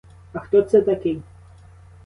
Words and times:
А 0.33 0.39
хто 0.39 0.61
це 0.61 0.81
такий? 0.81 1.21